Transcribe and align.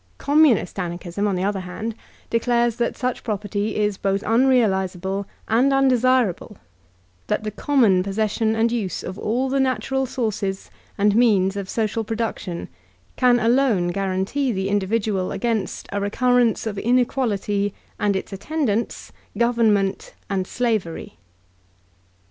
Communist 0.17 0.79
Anarchism, 0.79 1.27
on 1.27 1.35
the 1.35 1.43
other 1.43 1.59
hand, 1.59 1.93
declares 2.31 2.77
that 2.77 2.97
such 2.97 3.23
property 3.23 3.75
b 3.75 3.93
both 4.01 4.23
unrealizable 4.25 5.27
and 5.47 5.71
undesirable; 5.71 6.57
that 7.27 7.43
the 7.43 7.51
common 7.51 8.01
posses 8.01 8.31
sion 8.31 8.55
and 8.55 8.71
use 8.71 9.03
of 9.03 9.19
all 9.19 9.47
the 9.47 9.59
natural 9.59 10.07
sources 10.07 10.71
and 10.97 11.15
means 11.15 11.55
of 11.55 11.69
social 11.69 12.03
production 12.03 12.67
can 13.15 13.37
alone 13.39 13.89
guarantee 13.89 14.51
the 14.51 14.69
individual 14.69 15.31
against 15.31 15.87
a 15.91 16.01
recurrence 16.01 16.65
of 16.65 16.79
inequality, 16.79 17.71
and 17.99 18.15
its 18.15 18.31
attendantSt 18.31 19.11
government 19.37 20.15
and 20.31 20.47
slavery. 20.47 21.19